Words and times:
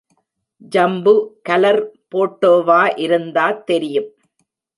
Jambu 0.71 1.13
colour 1.49 1.81
போட்டோவா 2.11 2.81
இருந்தாத் 2.97 3.65
தெரியும். 3.65 4.09